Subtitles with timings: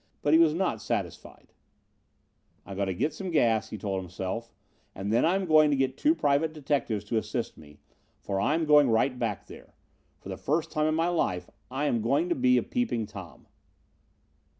[0.23, 1.53] But he was not satisfied.
[2.65, 4.51] "I am going to get some gas," he told himself,
[4.95, 7.77] "and then I am going to get two private detectives to assist me,
[8.19, 9.75] for I'm going right back there.
[10.17, 13.45] For the first time in my life I am going to be a Peeping Tom.